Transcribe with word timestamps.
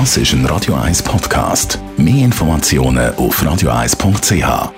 Das 0.00 0.16
ist 0.16 0.32
ein 0.32 0.44
Radio 0.46 0.74
1 0.74 1.04
Podcast. 1.04 1.78
Mehr 1.96 2.24
Informationen 2.24 3.14
auf 3.14 3.40
radio1.ch. 3.40 4.32
Ihnen 4.32 4.72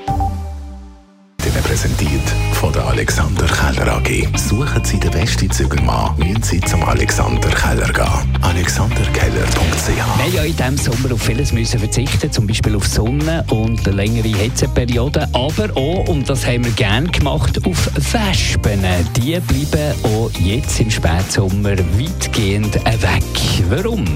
präsentiert 1.65 2.21
von 2.53 2.71
der 2.74 2.85
Alexander 2.85 3.46
Keller 3.46 3.94
AG. 3.94 4.29
Suchen 4.37 4.84
Sie 4.84 5.00
den 5.00 5.12
besten 5.12 5.50
Zügelmann, 5.50 6.18
müssen 6.18 6.42
Sie 6.42 6.60
zum 6.60 6.84
Alexander 6.84 7.48
Keller 7.48 7.90
gehen. 7.94 8.36
AlexanderKeller.ch 8.56 9.88
Wir 9.96 10.06
haben 10.06 10.33
ja 10.33 10.42
in 10.44 10.56
diesem 10.56 10.76
Sommer 10.78 11.12
auf 11.12 11.21
vieles 11.22 11.53
müssen 11.53 11.78
verzichten, 11.78 12.33
zum 12.33 12.46
Beispiel 12.46 12.74
auf 12.74 12.87
Sonne 12.87 13.44
und 13.51 13.85
längere 13.85 14.28
Hitzeperioden, 14.28 15.26
aber 15.35 15.76
auch, 15.76 16.09
und 16.09 16.27
das 16.27 16.46
haben 16.46 16.64
wir 16.64 16.73
gerne 16.73 17.06
gemacht, 17.09 17.60
auf 17.66 17.91
Wespen. 17.95 18.82
Die 19.14 19.38
bleiben 19.41 19.95
auch 20.05 20.30
jetzt 20.41 20.80
im 20.80 20.91
Spätsommer 20.91 21.77
weitgehend 21.77 22.74
weg. 22.77 23.24
Warum? 23.69 24.06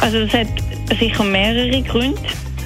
Also 0.00 0.24
das 0.26 0.40
hat 0.40 0.48
sicher 0.98 1.22
mehrere 1.22 1.80
Gründe. 1.82 2.20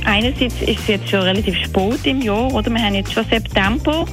Einerseits 0.07 0.55
ist 0.63 0.81
es 0.81 0.87
jetzt 0.87 1.11
schon 1.11 1.21
relativ 1.21 1.57
spät 1.63 2.07
im 2.07 2.23
Jahr, 2.23 2.51
oder? 2.55 2.71
Wir 2.71 2.83
haben 2.83 2.95
jetzt 2.95 3.13
schon 3.13 3.27
September 3.29 4.07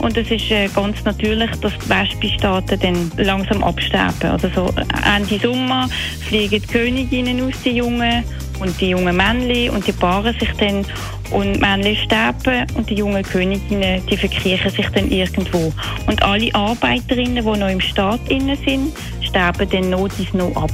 und 0.00 0.16
es 0.16 0.30
ist 0.30 0.50
äh, 0.50 0.68
ganz 0.68 1.04
natürlich, 1.04 1.50
dass 1.60 1.72
die 1.78 1.88
Wespenstaaten 1.88 2.80
dann 2.80 3.12
langsam 3.24 3.62
absterben. 3.62 4.32
Oder 4.32 4.50
so 4.54 4.70
Ende 5.16 5.38
Sommer 5.38 5.88
fliegen 6.28 6.60
die 6.62 6.66
Königinnen 6.66 7.42
aus, 7.42 7.54
die 7.64 7.70
Jungen, 7.70 8.24
und 8.60 8.78
die 8.80 8.90
jungen 8.90 9.16
Männchen 9.16 9.70
und 9.70 9.86
die 9.86 9.92
paaren 9.92 10.34
sich 10.38 10.50
dann 10.58 10.84
und 11.30 11.54
die 11.54 11.60
Männchen 11.60 11.96
sterben 11.96 12.66
und 12.74 12.88
die 12.88 12.94
jungen 12.94 13.22
Königinnen, 13.22 14.04
die 14.06 14.16
verkriechen 14.16 14.70
sich 14.70 14.88
dann 14.90 15.10
irgendwo. 15.10 15.72
Und 16.06 16.22
alle 16.22 16.54
Arbeiterinnen, 16.54 17.44
die 17.44 17.58
noch 17.58 17.68
im 17.68 17.80
Staat 17.80 18.20
innen 18.28 18.58
sind, 18.64 18.92
sterben 19.22 19.68
dann 19.70 19.90
noch 19.90 20.08
noch 20.32 20.56
ab. 20.56 20.70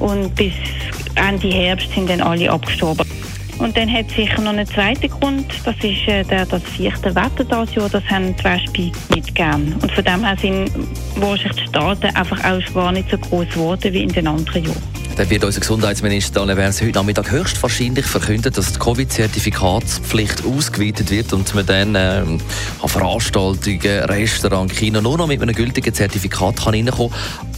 Und 0.00 0.34
bis 0.34 0.52
Ende 1.14 1.48
Herbst 1.48 1.92
sind 1.94 2.10
dann 2.10 2.20
alle 2.20 2.50
abgestorben. 2.50 3.06
Und 3.64 3.74
dann 3.78 3.90
hat 3.90 4.10
es 4.10 4.16
sicher 4.16 4.42
noch 4.42 4.52
einen 4.52 4.66
zweiten 4.66 5.08
Grund, 5.08 5.46
das 5.64 5.74
ist 5.76 6.06
äh, 6.06 6.22
der, 6.22 6.44
das 6.44 6.62
vierte 6.64 7.14
Wetter 7.14 7.44
dieses 7.44 7.74
Jahr, 7.74 7.88
das 7.88 8.04
haben 8.10 8.36
die 8.36 8.44
Wespen 8.44 8.92
gern. 9.32 9.72
Und 9.80 9.90
von 9.90 10.04
dem 10.04 10.22
her 10.22 10.36
sind 10.38 10.70
wahrscheinlich 11.16 11.62
die 11.62 11.68
Staaten 11.68 12.14
einfach 12.14 12.44
auch 12.44 12.74
gar 12.74 12.92
nicht 12.92 13.10
so 13.10 13.16
groß 13.16 13.48
geworden 13.48 13.94
wie 13.94 14.02
in 14.02 14.10
den 14.10 14.26
anderen 14.26 14.64
Jahren. 14.64 14.82
Dann 15.16 15.30
wird 15.30 15.44
unser 15.44 15.60
Gesundheitsminister 15.60 16.42
Alain 16.42 16.72
heute 16.72 16.90
Nachmittag 16.90 17.30
höchstwahrscheinlich 17.30 18.04
verkünden, 18.04 18.52
dass 18.52 18.74
die 18.74 18.78
Covid-Zertifikatspflicht 18.78 20.44
ausgeweitet 20.44 21.10
wird 21.10 21.32
und 21.32 21.54
man 21.54 21.64
dann 21.64 21.94
äh, 21.94 21.98
an 21.98 22.40
Veranstaltungen, 22.84 23.80
Restaurants, 23.80 24.74
Kino 24.74 25.00
nur 25.00 25.16
noch 25.16 25.26
mit 25.26 25.40
einem 25.40 25.54
gültigen 25.54 25.94
Zertifikat 25.94 26.56
kann 26.56 26.74
reinkommen 26.74 27.14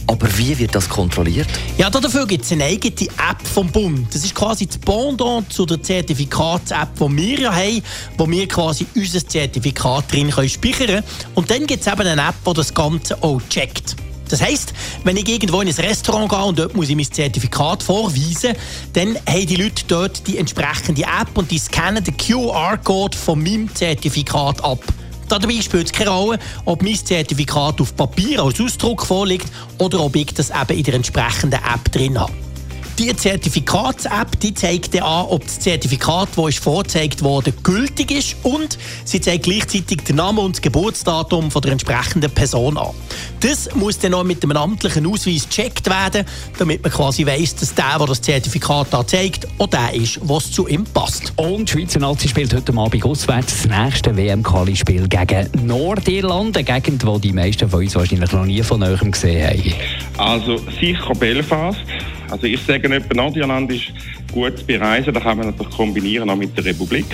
Aber 0.07 0.37
wie 0.37 0.57
wird 0.57 0.73
das 0.73 0.87
kontrolliert? 0.87 1.47
Ja, 1.77 1.89
dafür 1.89 2.25
gibt 2.25 2.45
es 2.45 2.51
eine 2.53 2.63
eigene 2.63 3.09
App 3.11 3.45
vom 3.45 3.69
Bund. 3.69 4.07
Das 4.13 4.23
ist 4.23 4.33
quasi 4.33 4.65
das 4.65 4.77
Pendant 4.77 5.51
zu 5.51 5.65
der 5.65 5.83
Zertifikats-App, 5.83 6.95
die 6.97 7.17
wir 7.17 7.39
ja 7.39 7.53
haben, 7.53 7.83
wo 8.17 8.29
wir 8.29 8.47
quasi 8.47 8.85
unser 8.95 9.27
Zertifikat 9.27 10.11
drin 10.11 10.31
speichern 10.31 10.87
können. 10.87 11.03
Und 11.35 11.51
dann 11.51 11.67
gibt 11.67 11.85
es 11.85 11.91
eben 11.91 12.07
eine 12.07 12.21
App, 12.21 12.35
die 12.47 12.53
das 12.53 12.73
Ganze 12.73 13.21
auch 13.21 13.41
checkt. 13.49 13.97
Das 14.29 14.41
heisst, 14.41 14.73
wenn 15.03 15.15
ich 15.15 15.27
irgendwo 15.27 15.61
in 15.61 15.67
ein 15.69 15.73
Restaurant 15.73 16.29
gehe 16.29 16.43
und 16.43 16.59
dort 16.59 16.75
muss 16.75 16.89
ich 16.89 16.95
mein 16.95 17.09
Zertifikat 17.09 17.83
vorweisen, 17.83 18.53
dann 18.93 19.15
haben 19.27 19.47
die 19.47 19.55
Leute 19.55 19.83
dort 19.87 20.27
die 20.27 20.37
entsprechende 20.37 21.03
App 21.03 21.35
und 21.35 21.49
die 21.49 21.59
scannen 21.59 22.03
den 22.03 22.17
QR-Code 22.17 23.17
von 23.17 23.41
meinem 23.41 23.73
Zertifikat 23.73 24.63
ab. 24.63 24.81
Dabei 25.29 25.61
spielt 25.61 25.87
es 25.87 25.91
keine 25.91 26.09
Rolle, 26.09 26.39
ob 26.65 26.81
mein 26.81 26.95
Zertifikat 26.95 27.81
auf 27.81 27.95
Papier 27.95 28.43
als 28.43 28.61
Ausdruck 28.61 29.05
vorliegt 29.05 29.47
oder 29.77 29.99
ob 29.99 30.15
ich 30.15 30.33
das 30.33 30.49
eben 30.49 30.77
in 30.77 30.83
der 30.83 30.93
entsprechenden 30.95 31.59
App 31.59 31.91
drin 31.91 32.19
habe. 32.19 32.46
Die 32.99 33.15
Zertifikats-App 33.15 34.39
die 34.39 34.55
zeigt 34.55 34.95
dir 34.95 35.05
an, 35.05 35.27
ob 35.27 35.43
das 35.45 35.59
Zertifikat, 35.59 36.29
das 36.35 36.47
ist 36.47 36.63
vorgezeigt 36.63 37.21
wurde, 37.21 37.51
gültig 37.51 38.09
ist 38.09 38.35
und 38.41 38.79
sie 39.05 39.21
zeigt 39.21 39.43
gleichzeitig 39.43 40.01
den 40.01 40.15
Namen 40.15 40.39
und 40.39 40.55
das 40.55 40.61
Geburtsdatum 40.63 41.51
von 41.51 41.61
der 41.61 41.73
entsprechenden 41.73 42.31
Person 42.31 42.75
an. 42.75 42.95
Das 43.41 43.69
muss 43.75 43.99
dann 43.99 44.11
noch 44.11 44.23
mit 44.23 44.43
einem 44.43 44.57
amtlichen 44.57 45.05
Ausweis 45.05 45.47
gecheckt 45.47 45.87
werden, 45.87 46.25
damit 46.57 46.81
man 46.81 46.91
quasi 46.91 47.23
weiss, 47.27 47.55
dass 47.55 47.75
der, 47.75 47.99
der 47.99 48.07
das 48.07 48.19
Zertifikat 48.19 48.87
da 48.89 49.05
zeigt, 49.05 49.47
auch 49.59 49.67
der 49.67 49.93
ist, 49.93 50.19
was 50.23 50.51
zu 50.51 50.67
ihm 50.67 50.83
passt. 50.85 51.33
Und 51.35 51.69
die 51.69 51.73
Schweizer 51.73 51.99
Nazi 51.99 52.27
spielt 52.27 52.51
heute 52.55 52.75
Abend 52.75 53.05
auswärts 53.05 53.61
das 53.61 53.67
nächste 53.67 54.17
WM-Quali-Spiel 54.17 55.07
gegen 55.07 55.67
Nordirland, 55.67 56.57
eine 56.57 56.63
Gegend, 56.63 57.03
die 57.03 57.19
die 57.21 57.33
meisten 57.33 57.69
von 57.69 57.81
uns 57.81 57.93
wahrscheinlich 57.93 58.31
noch 58.31 58.45
nie 58.45 58.63
von 58.63 58.81
euch 58.81 58.99
gesehen 59.01 59.47
haben. 59.47 59.73
Also 60.17 60.57
sicher 60.79 61.13
Belfast. 61.13 61.77
Also 62.29 62.47
ich 62.47 62.61
sage 62.61 62.89
nicht, 62.89 63.13
Nordirland 63.13 63.71
ist 63.71 63.91
gut 64.31 64.57
zu 64.57 64.65
bereisen, 64.65 65.13
da 65.13 65.19
kann 65.19 65.37
man 65.37 65.47
natürlich 65.47 65.75
kombinieren 65.75 66.29
auch 66.29 66.35
mit 66.35 66.55
der 66.57 66.65
Republik. 66.65 67.05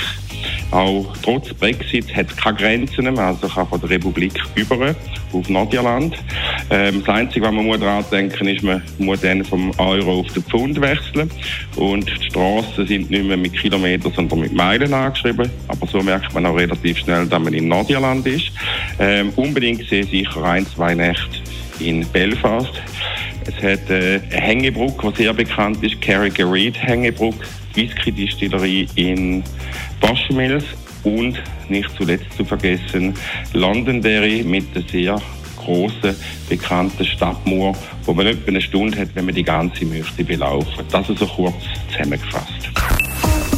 Auch 0.72 1.16
trotz 1.22 1.53
Brexit 1.53 2.16
hat 2.16 2.29
es 2.29 2.35
keine 2.35 2.57
Grenzen 2.57 3.13
mehr, 3.13 3.19
also 3.19 3.47
kann 3.47 3.68
von 3.68 3.79
der 3.81 3.91
Republik 3.91 4.34
über 4.56 4.96
auf 5.33 5.49
Nordirland. 5.49 6.16
Ähm, 6.69 7.03
das 7.05 7.16
Einzige, 7.16 7.45
was 7.45 7.53
man 7.53 7.66
muss 7.66 7.79
daran 7.79 8.05
denken 8.11 8.47
ist, 8.47 8.63
man 8.63 8.81
muss 8.99 9.21
dann 9.21 9.44
vom 9.44 9.71
Euro 9.77 10.19
auf 10.19 10.33
den 10.33 10.44
Pfund 10.44 10.79
wechseln 10.81 11.29
und 11.75 12.09
die 12.09 12.25
Straßen 12.29 12.88
sind 12.88 13.09
nicht 13.09 13.25
mehr 13.25 13.38
mit 13.38 13.53
Kilometern, 13.53 14.11
sondern 14.13 14.41
mit 14.41 14.53
Meilen 14.53 14.94
angeschrieben. 14.94 15.49
Aber 15.67 15.88
so 15.88 15.99
merkt 16.01 16.33
man 16.33 16.45
auch 16.45 16.55
relativ 16.55 16.97
schnell, 16.99 17.25
dass 17.25 17.41
man 17.41 17.53
in 17.53 17.67
Nordirland 17.67 18.25
ist. 18.27 18.51
Ähm, 18.99 19.31
unbedingt 19.35 19.88
sehe 19.88 20.03
sicher 20.03 20.44
ein, 20.44 20.66
zwei 20.66 20.95
Nächte 20.95 21.39
in 21.79 22.05
Belfast. 22.07 22.81
Es 23.45 23.55
hat 23.55 23.89
äh, 23.89 24.19
eine 24.31 24.41
Hängebrücke, 24.41 25.11
die 25.11 25.23
sehr 25.23 25.33
bekannt 25.33 25.83
ist, 25.83 26.01
Carriger 26.01 26.51
Reed 26.51 26.77
Hängebrücke, 26.77 27.45
Whisky-Distillerie 27.75 28.88
in 28.95 29.44
Boschmills 30.00 30.65
und 31.03 31.41
nicht 31.69 31.89
zuletzt 31.97 32.31
zu 32.35 32.45
vergessen 32.45 33.13
Londonderry 33.53 34.43
mit 34.43 34.73
der 34.75 34.83
sehr 34.83 35.21
großen, 35.63 36.15
bekannten 36.49 37.05
Stadtmauer, 37.05 37.75
wo 38.05 38.13
man 38.13 38.27
etwa 38.27 38.47
eine 38.47 38.61
Stunde 38.61 38.99
hat, 38.99 39.09
wenn 39.13 39.25
man 39.25 39.35
die 39.35 39.43
ganze 39.43 39.85
möchte 39.85 40.23
belaufen. 40.23 40.85
Das 40.91 41.09
ist 41.09 41.19
so 41.19 41.27
kurz 41.27 41.55
zusammengefasst. 41.91 42.69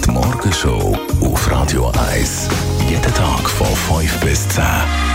Die 0.05 0.11
Morgenshow 0.11 0.97
auf 1.21 1.51
Radio 1.51 1.91
1. 2.11 2.49
Jeden 2.89 3.13
Tag 3.13 3.49
von 3.49 3.67
5 3.99 4.19
bis 4.19 4.47
10. 4.49 5.14